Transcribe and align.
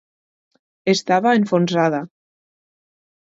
Estava 0.93 1.33
enfonsada. 1.39 2.01